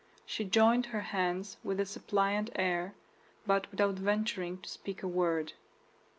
[0.25, 2.95] She joined her hands with a suppliant air,
[3.45, 5.53] but without venturing to speak a word.